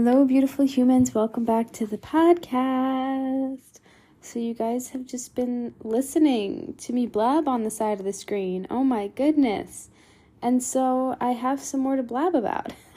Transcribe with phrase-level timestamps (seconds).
[0.00, 1.12] Hello, beautiful humans.
[1.12, 3.80] Welcome back to the podcast.
[4.20, 8.12] So, you guys have just been listening to me blab on the side of the
[8.12, 8.68] screen.
[8.70, 9.90] Oh my goodness.
[10.40, 12.72] And so, I have some more to blab about.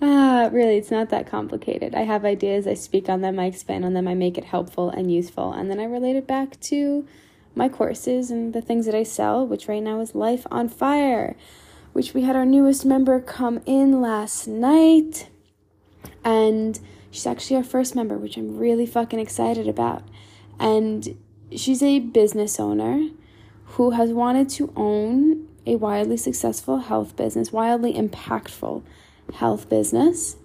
[0.00, 1.94] ah, really, it's not that complicated.
[1.94, 4.88] I have ideas, I speak on them, I expand on them, I make it helpful
[4.88, 7.06] and useful, and then I relate it back to
[7.54, 11.36] my courses and the things that I sell, which right now is Life on Fire
[11.96, 15.30] which we had our newest member come in last night.
[16.22, 16.78] And
[17.10, 20.02] she's actually our first member, which I'm really fucking excited about.
[20.60, 21.16] And
[21.50, 23.08] she's a business owner
[23.64, 28.82] who has wanted to own a wildly successful health business, wildly impactful
[29.36, 30.36] health business.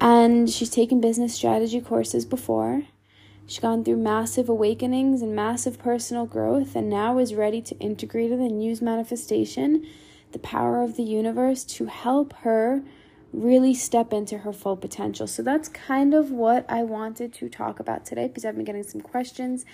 [0.00, 2.84] And she's taken business strategy courses before.
[3.48, 8.30] She's gone through massive awakenings and massive personal growth, and now is ready to integrate
[8.30, 9.84] it and use manifestation
[10.32, 12.82] the power of the universe to help her
[13.32, 15.26] really step into her full potential.
[15.26, 18.82] So that's kind of what I wanted to talk about today because I've been getting
[18.82, 19.64] some questions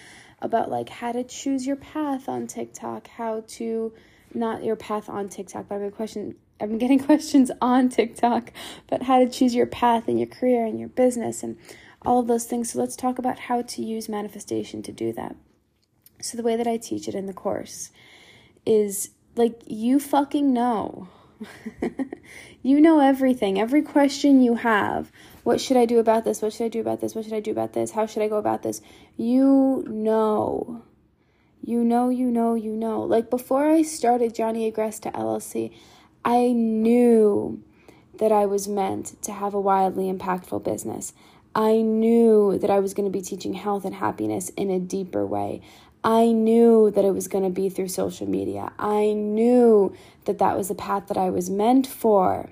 [0.40, 3.92] about like how to choose your path on TikTok, how to
[4.32, 8.52] not your path on TikTok, but I've been question I've been getting questions on TikTok
[8.88, 11.56] about how to choose your path in your career and your business and
[12.02, 12.72] all of those things.
[12.72, 15.36] So let's talk about how to use manifestation to do that.
[16.20, 17.90] So the way that I teach it in the course
[18.66, 21.08] is like, you fucking know.
[22.62, 23.60] you know everything.
[23.60, 25.10] Every question you have.
[25.42, 26.40] What should I do about this?
[26.40, 27.14] What should I do about this?
[27.14, 27.92] What should I do about this?
[27.92, 28.80] How should I go about this?
[29.16, 30.82] You know.
[31.62, 33.02] You know, you know, you know.
[33.02, 35.72] Like before I started Johnny Agresta LLC,
[36.24, 37.62] I knew
[38.18, 41.12] that I was meant to have a wildly impactful business.
[41.54, 45.24] I knew that I was going to be teaching health and happiness in a deeper
[45.24, 45.62] way.
[46.04, 48.72] I knew that it was going to be through social media.
[48.78, 52.50] I knew that that was the path that I was meant for.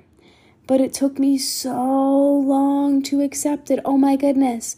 [0.67, 3.81] But it took me so long to accept it.
[3.85, 4.77] Oh my goodness.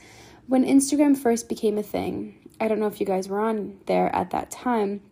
[0.49, 4.15] When Instagram first became a thing, I don't know if you guys were on there
[4.15, 5.03] at that time,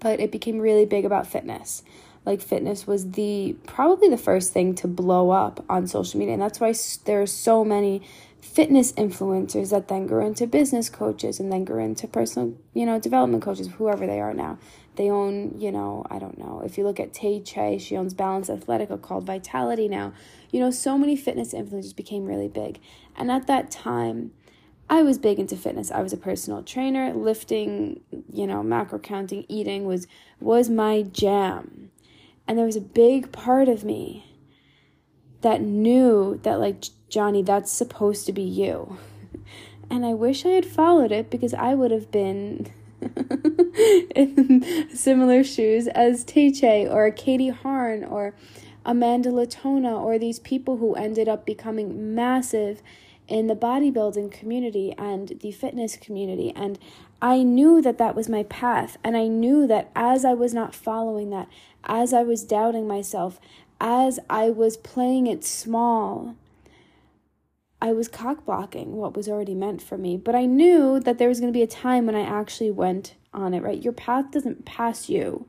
[0.00, 1.84] but it became really big about fitness.
[2.26, 6.42] Like fitness was the probably the first thing to blow up on social media, and
[6.42, 8.02] that's why there are so many
[8.40, 12.98] fitness influencers that then grew into business coaches and then grew into personal, you know,
[12.98, 14.58] development coaches, whoever they are now.
[14.96, 16.60] They own, you know, I don't know.
[16.64, 20.12] If you look at Tay Che, she owns Balance Athletica called Vitality now.
[20.50, 22.80] You know, so many fitness influencers became really big.
[23.16, 24.32] And at that time,
[24.90, 25.90] I was big into fitness.
[25.90, 27.12] I was a personal trainer.
[27.12, 28.00] Lifting,
[28.32, 30.06] you know, macro counting, eating was
[30.40, 31.90] was my jam.
[32.46, 34.24] And there was a big part of me
[35.42, 38.98] that knew that like Johnny, that's supposed to be you.
[39.90, 42.70] And I wish I had followed it because I would have been
[44.14, 48.34] in similar shoes as Tay or Katie Harn or
[48.84, 52.82] Amanda Latona or these people who ended up becoming massive
[53.28, 56.52] in the bodybuilding community and the fitness community.
[56.56, 56.78] And
[57.20, 58.96] I knew that that was my path.
[59.04, 61.48] And I knew that as I was not following that,
[61.84, 63.38] as I was doubting myself,
[63.80, 66.34] as I was playing it small,
[67.80, 70.16] I was cock blocking what was already meant for me.
[70.16, 73.14] But I knew that there was going to be a time when I actually went
[73.32, 73.82] on it, right?
[73.82, 75.46] Your path doesn't pass you.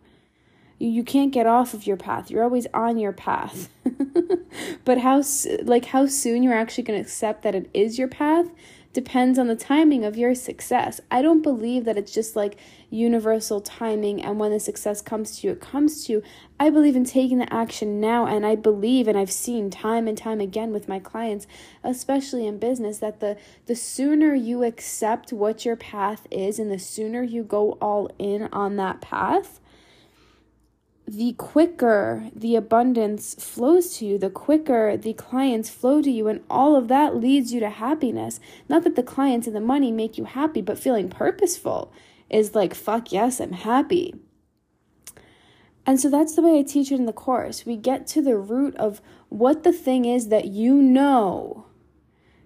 [0.78, 2.30] You, you can't get off of your path.
[2.30, 3.70] You're always on your path.
[4.86, 5.24] but how
[5.64, 8.52] like how soon you're actually going to accept that it is your path
[8.94, 11.00] depends on the timing of your success.
[11.12, 12.58] I don't believe that it's just like
[12.90, 16.24] universal timing and when the success comes to you, it comes to you.
[16.60, 20.18] I believe in taking the action now, and I believe, and I've seen time and
[20.18, 21.48] time again with my clients,
[21.84, 23.38] especially in business, that the,
[23.68, 28.50] the sooner you accept what your path is and the sooner you go all in
[28.52, 29.60] on that path,
[31.08, 36.42] the quicker the abundance flows to you, the quicker the clients flow to you, and
[36.50, 38.40] all of that leads you to happiness.
[38.68, 41.92] Not that the clients and the money make you happy, but feeling purposeful
[42.30, 44.16] is like, fuck yes, I'm happy.
[45.86, 47.66] And so that's the way I teach it in the course.
[47.66, 51.66] We get to the root of what the thing is that you know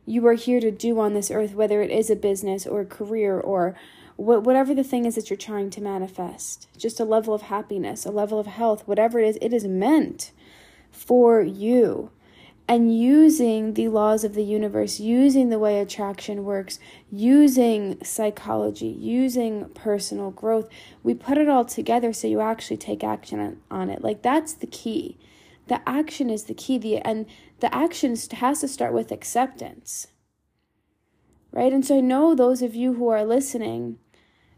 [0.05, 2.85] you are here to do on this earth, whether it is a business or a
[2.85, 3.75] career or
[4.15, 8.05] wh- whatever the thing is that you're trying to manifest, just a level of happiness,
[8.05, 10.31] a level of health, whatever it is, it is meant
[10.91, 12.11] for you.
[12.67, 16.79] And using the laws of the universe, using the way attraction works,
[17.11, 20.69] using psychology, using personal growth,
[21.03, 24.01] we put it all together so you actually take action on, it.
[24.01, 25.19] Like that's the key.
[25.67, 26.77] The action is the key.
[26.77, 27.25] The, and
[27.59, 30.07] the action has to start with acceptance
[31.53, 31.71] right?
[31.71, 33.99] And so I know those of you who are listening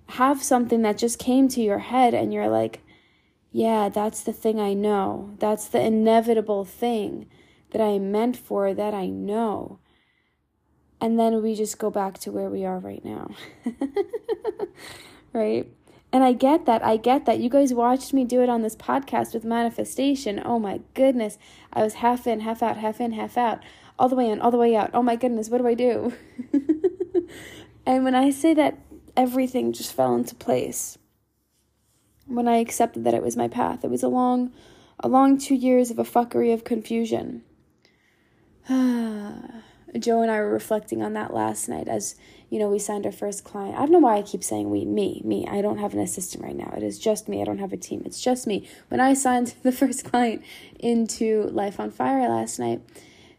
[0.10, 2.82] have something that just came to your head and you're like,
[3.52, 5.36] yeah, that's the thing I know.
[5.40, 7.28] That's the inevitable thing
[7.76, 9.80] that I am meant for, that I know.
[11.02, 13.32] And then we just go back to where we are right now.
[15.34, 15.70] right?
[16.14, 16.86] And I get that.
[16.86, 17.40] I get that.
[17.40, 20.42] You guys watched me do it on this podcast with manifestation.
[20.46, 21.38] Oh my goodness.
[21.74, 23.60] I was half in, half out, half in, half out
[24.00, 24.92] all the way in, all the way out.
[24.94, 26.14] Oh my goodness, what do I do?
[27.86, 28.78] and when I say that
[29.18, 30.98] everything just fell into place,
[32.26, 34.54] when I accepted that it was my path, it was a long,
[35.02, 37.44] a long two years of a fuckery of confusion.
[40.00, 42.16] Joe and I were reflecting on that last night as,
[42.50, 43.76] you know, we signed our first client.
[43.76, 45.48] I don't know why I keep saying we, me, me.
[45.48, 46.74] I don't have an assistant right now.
[46.76, 47.42] It is just me.
[47.42, 48.02] I don't have a team.
[48.06, 48.68] It's just me.
[48.90, 50.44] When I signed the first client
[50.80, 52.82] into Life on Fire last night,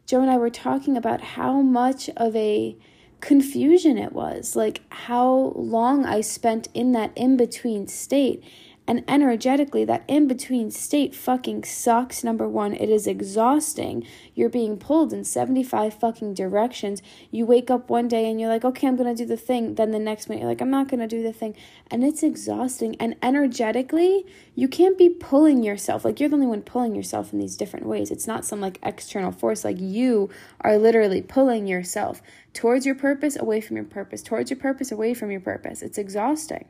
[0.07, 2.77] Joe and I were talking about how much of a
[3.21, 8.45] confusion it was, like how long I spent in that in between state.
[8.89, 12.23] And energetically, that in between state fucking sucks.
[12.23, 14.07] Number one, it is exhausting.
[14.35, 17.03] You're being pulled in 75 fucking directions.
[17.33, 19.75] You wake up one day and you're like, okay, I'm going to do the thing.
[19.75, 21.57] Then the next minute, you're like, I'm not going to do the thing.
[21.91, 22.95] And it's exhausting.
[23.01, 24.25] And energetically,
[24.55, 26.05] you can't be pulling yourself.
[26.05, 28.13] Like, you're the only one pulling yourself in these different ways.
[28.13, 29.65] It's not some like external force.
[29.65, 30.31] Like, you
[30.61, 32.23] are literally pulling yourself
[32.53, 35.83] towards your purpose, away from your purpose, towards your purpose, away from your purpose.
[35.83, 36.69] It's exhausting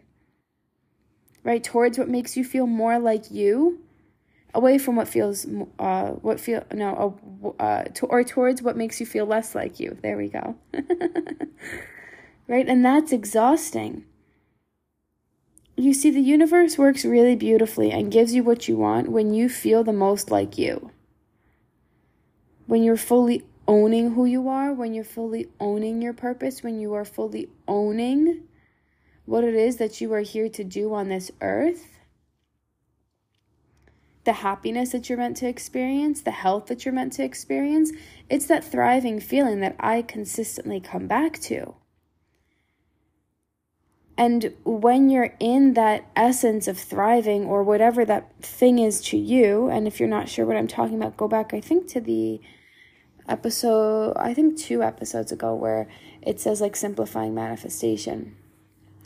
[1.47, 3.79] right towards what makes you feel more like you
[4.53, 5.47] away from what feels
[5.79, 7.17] uh what feel no
[7.59, 9.97] uh, uh to, or towards what makes you feel less like you.
[10.03, 10.57] There we go.
[12.49, 12.69] Right?
[12.69, 14.05] And that's exhausting.
[15.77, 19.49] You see the universe works really beautifully and gives you what you want when you
[19.49, 20.93] feel the most like you.
[22.67, 26.95] When you're fully owning who you are when you're fully owning your purpose when you
[26.95, 28.45] are fully owning
[29.27, 31.99] what it is that you are here to do on this earth,
[34.25, 37.93] the happiness that you're meant to experience, the health that you're meant to experience,
[38.31, 41.75] it's that thriving feeling that I consistently come back to.
[44.19, 49.69] And when you're in that essence of thriving or whatever that thing is to you,
[49.69, 52.41] and if you're not sure what I'm talking about, go back, I think, to the
[53.29, 55.87] episode, I think two episodes ago, where
[56.23, 58.37] it says like simplifying manifestation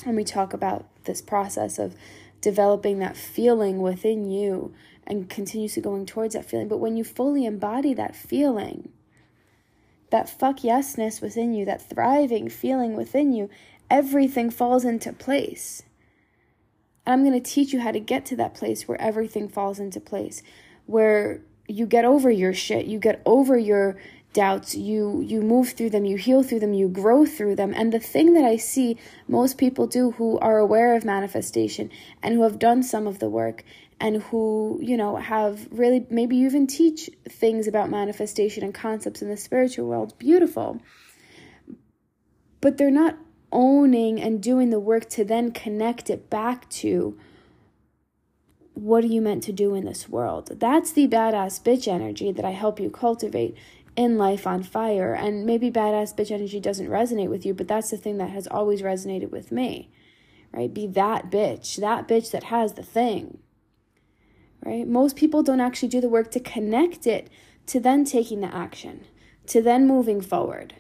[0.05, 1.94] and we talk about this process of
[2.41, 4.73] developing that feeling within you
[5.06, 6.69] and continuously going towards that feeling.
[6.69, 8.91] But when you fully embody that feeling,
[10.11, 13.49] that fuck yesness within you, that thriving feeling within you,
[13.91, 15.82] everything falls into place.
[17.05, 19.79] And I'm going to teach you how to get to that place where everything falls
[19.79, 20.43] into place,
[20.87, 23.97] where you get over your shit, you get over your
[24.32, 27.93] doubts you you move through them you heal through them you grow through them and
[27.93, 31.90] the thing that i see most people do who are aware of manifestation
[32.23, 33.64] and who have done some of the work
[33.99, 39.21] and who you know have really maybe you even teach things about manifestation and concepts
[39.21, 40.81] in the spiritual world beautiful
[42.61, 43.16] but they're not
[43.52, 47.19] owning and doing the work to then connect it back to
[48.75, 50.59] what are you meant to do in this world?
[50.59, 53.54] That's the badass bitch energy that I help you cultivate
[53.97, 55.14] in life on fire.
[55.14, 58.47] And maybe badass bitch energy doesn't resonate with you, but that's the thing that has
[58.47, 59.90] always resonated with me,
[60.52, 60.73] right?
[60.73, 63.38] Be that bitch, that bitch that has the thing,
[64.64, 64.87] right?
[64.87, 67.28] Most people don't actually do the work to connect it
[67.66, 69.06] to then taking the action,
[69.47, 70.75] to then moving forward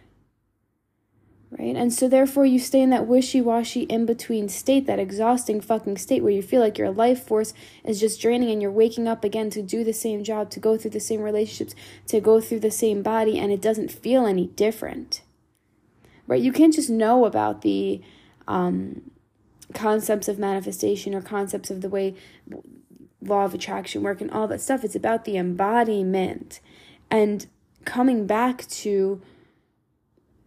[1.50, 1.76] right?
[1.76, 6.32] And so therefore you stay in that wishy-washy in-between state, that exhausting fucking state where
[6.32, 7.52] you feel like your life force
[7.84, 10.76] is just draining and you're waking up again to do the same job, to go
[10.76, 11.74] through the same relationships,
[12.06, 15.22] to go through the same body and it doesn't feel any different.
[16.26, 16.42] Right?
[16.42, 18.00] You can't just know about the
[18.46, 19.02] um
[19.72, 22.14] concepts of manifestation or concepts of the way
[23.22, 24.82] law of attraction work and all that stuff.
[24.82, 26.60] It's about the embodiment
[27.10, 27.46] and
[27.84, 29.20] coming back to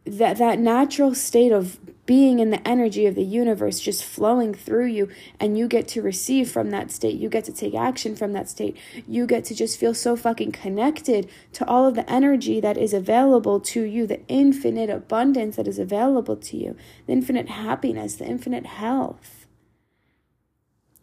[0.05, 4.85] that that natural state of being in the energy of the universe just flowing through
[4.85, 5.07] you
[5.39, 8.49] and you get to receive from that state you get to take action from that
[8.49, 8.75] state
[9.07, 12.93] you get to just feel so fucking connected to all of the energy that is
[12.93, 16.75] available to you the infinite abundance that is available to you
[17.07, 19.47] the infinite happiness the infinite health.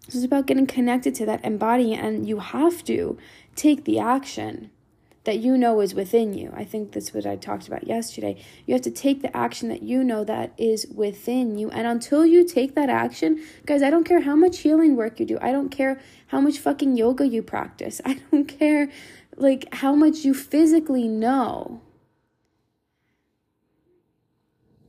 [0.07, 3.17] This is about getting connected to that embodying and you have to
[3.55, 4.71] take the action
[5.25, 6.53] that you know is within you.
[6.57, 8.43] I think that's what I talked about yesterday.
[8.67, 11.71] You have to take the action that you know that is within you.
[11.71, 15.27] And until you take that action, guys, I don't care how much healing work you
[15.27, 15.39] do.
[15.43, 18.01] I don't care how much fucking yoga you practice.
[18.07, 18.91] I don't care
[19.37, 21.83] like how much you physically know.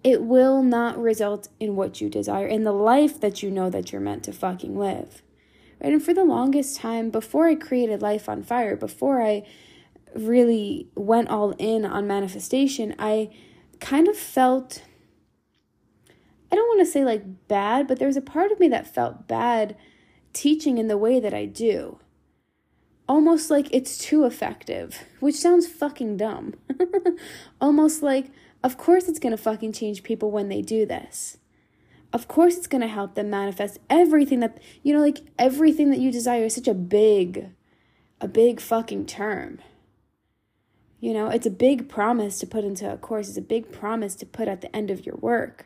[0.03, 3.91] It will not result in what you desire, in the life that you know that
[3.91, 5.21] you're meant to fucking live.
[5.79, 5.93] Right?
[5.93, 9.45] And for the longest time, before I created Life on Fire, before I
[10.15, 13.29] really went all in on manifestation, I
[13.79, 14.83] kind of felt
[16.51, 19.27] I don't want to say like bad, but there's a part of me that felt
[19.27, 19.77] bad
[20.33, 21.99] teaching in the way that I do.
[23.07, 26.55] Almost like it's too effective, which sounds fucking dumb.
[27.61, 28.31] Almost like,
[28.63, 31.37] of course, it's gonna fucking change people when they do this.
[32.13, 36.11] Of course, it's gonna help them manifest everything that, you know, like everything that you
[36.11, 37.49] desire is such a big,
[38.19, 39.59] a big fucking term.
[41.01, 44.15] You know, it's a big promise to put into a course, it's a big promise
[44.15, 45.65] to put at the end of your work.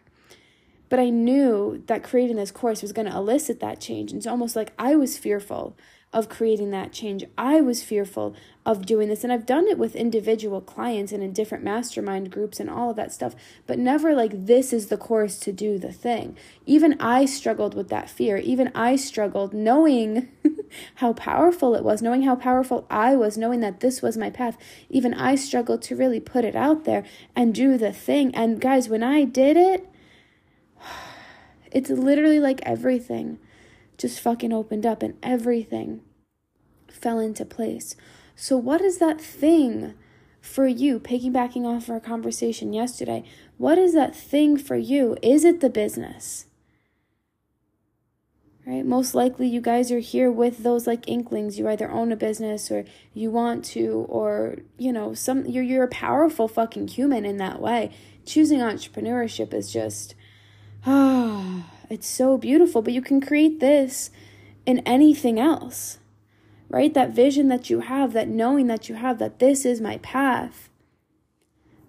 [0.87, 4.11] But I knew that creating this course was going to elicit that change.
[4.11, 5.75] And it's almost like I was fearful
[6.13, 7.25] of creating that change.
[7.37, 8.33] I was fearful
[8.65, 9.25] of doing this.
[9.25, 12.95] And I've done it with individual clients and in different mastermind groups and all of
[12.95, 13.35] that stuff,
[13.67, 16.37] but never like this is the course to do the thing.
[16.65, 18.37] Even I struggled with that fear.
[18.37, 20.29] Even I struggled knowing
[20.95, 24.57] how powerful it was, knowing how powerful I was, knowing that this was my path.
[24.89, 27.03] Even I struggled to really put it out there
[27.35, 28.33] and do the thing.
[28.35, 29.89] And guys, when I did it,
[31.71, 33.39] it's literally like everything
[33.97, 36.01] just fucking opened up and everything
[36.89, 37.95] fell into place.
[38.35, 39.93] So, what is that thing
[40.41, 40.99] for you?
[40.99, 43.23] Piggybacking off our conversation yesterday,
[43.57, 45.17] what is that thing for you?
[45.21, 46.47] Is it the business?
[48.65, 48.83] Right?
[48.83, 51.59] Most likely, you guys are here with those like inklings.
[51.59, 55.83] You either own a business or you want to, or you know, some you're you're
[55.83, 57.91] a powerful fucking human in that way.
[58.25, 60.15] Choosing entrepreneurship is just
[60.85, 61.71] ah.
[61.89, 64.09] It's so beautiful, but you can create this
[64.65, 65.99] in anything else,
[66.69, 66.93] right?
[66.93, 70.69] That vision that you have, that knowing that you have, that this is my path.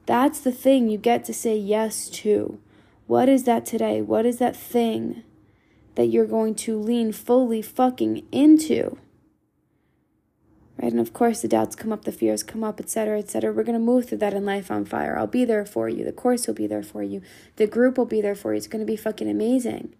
[0.04, 2.61] That's the thing you get to say yes to.
[3.06, 4.02] What is that today?
[4.02, 5.23] What is that thing
[5.97, 8.99] that you're going to lean fully fucking into?
[10.81, 10.93] right?
[10.93, 13.53] And of course, the doubts come up, the fears come up, etc., etc.
[13.53, 15.19] We're going to move through that in life on fire.
[15.19, 16.05] I'll be there for you.
[16.05, 17.23] The course will be there for you.
[17.57, 18.59] The group will be there for you.
[18.59, 19.95] It's going to be fucking amazing.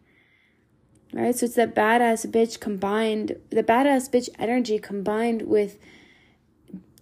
[1.13, 1.35] Right?
[1.35, 5.79] So it's that badass bitch combined, the badass bitch energy combined with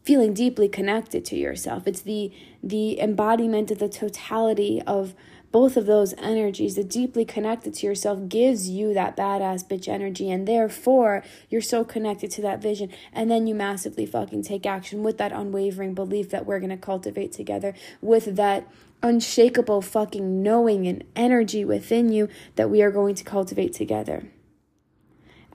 [0.04, 1.86] feeling deeply connected to yourself.
[1.86, 2.30] It's the
[2.62, 5.14] the embodiment of the totality of
[5.54, 10.28] both of those energies, the deeply connected to yourself, gives you that badass bitch energy.
[10.28, 12.90] And therefore, you're so connected to that vision.
[13.12, 16.76] And then you massively fucking take action with that unwavering belief that we're going to
[16.76, 18.66] cultivate together, with that
[19.00, 24.26] unshakable fucking knowing and energy within you that we are going to cultivate together.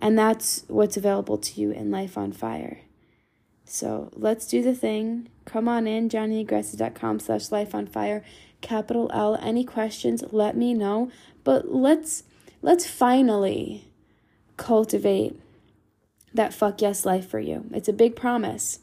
[0.01, 2.79] And that's what's available to you in Life on Fire.
[3.65, 5.27] So let's do the thing.
[5.43, 8.23] Come on in, johnnyagresta.com slash life on fire
[8.61, 9.37] capital L.
[9.41, 11.11] Any questions, let me know.
[11.43, 12.23] But let's
[12.61, 13.85] let's finally
[14.57, 15.39] cultivate
[16.33, 17.65] that fuck yes life for you.
[17.73, 18.79] It's a big promise.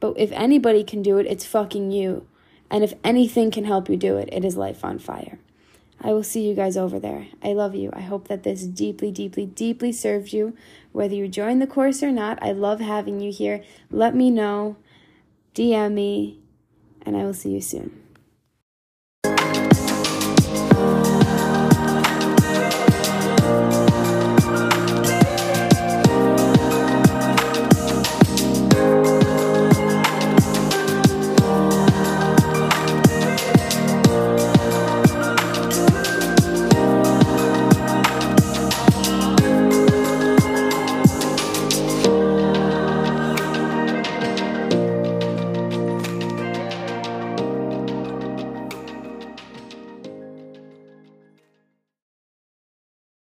[0.00, 2.26] But if anybody can do it, it's fucking you.
[2.70, 5.38] And if anything can help you do it, it is life on fire.
[6.00, 7.26] I will see you guys over there.
[7.42, 7.90] I love you.
[7.92, 10.56] I hope that this deeply, deeply, deeply served you.
[10.92, 13.64] Whether you join the course or not, I love having you here.
[13.90, 14.76] Let me know.
[15.54, 16.38] DM me,
[17.02, 18.07] and I will see you soon.